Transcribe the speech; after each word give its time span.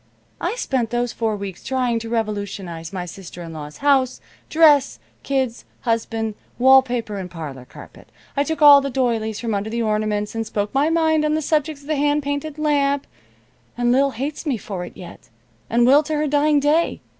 I 0.41 0.55
spent 0.55 0.89
those 0.89 1.13
four 1.13 1.35
weeks 1.35 1.63
trying 1.63 1.99
to 1.99 2.09
revolutionize 2.09 2.91
my 2.91 3.05
sister 3.05 3.43
in 3.43 3.53
law's 3.53 3.77
house, 3.85 4.19
dress, 4.49 4.97
kids, 5.21 5.63
husband, 5.81 6.33
wall 6.57 6.81
paper 6.81 7.17
and 7.17 7.29
parlor 7.29 7.65
carpet. 7.65 8.07
I 8.35 8.43
took 8.43 8.63
all 8.63 8.81
the 8.81 8.89
doilies 8.89 9.39
from 9.39 9.53
under 9.53 9.69
the 9.69 9.83
ornaments 9.83 10.33
and 10.33 10.43
spoke 10.43 10.73
my 10.73 10.89
mind 10.89 11.23
on 11.23 11.35
the 11.35 11.39
subject 11.43 11.81
of 11.81 11.85
the 11.85 11.97
hand 11.97 12.23
painted 12.23 12.57
lamp, 12.57 13.05
and 13.77 13.91
Lil 13.91 14.09
hates 14.09 14.43
me 14.43 14.57
for 14.57 14.83
it 14.83 14.97
yet, 14.97 15.29
and 15.69 15.85
will 15.85 16.01
to 16.01 16.15
her 16.15 16.25
dying 16.27 16.59
day. 16.59 16.99